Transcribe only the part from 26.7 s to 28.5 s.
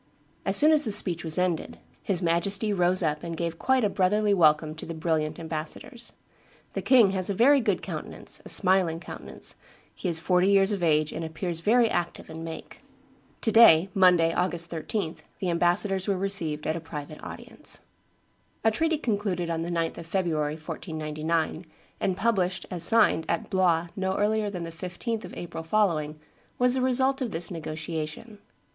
the result of this negotiation.